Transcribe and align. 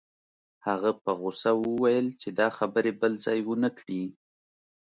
هغه 0.67 0.91
په 1.03 1.11
غوسه 1.19 1.51
وویل 1.63 2.07
چې 2.21 2.29
دا 2.39 2.47
خبرې 2.57 2.91
بل 3.01 3.13
ځای 3.25 3.39
ونه 3.43 3.69
کړې 3.79 4.03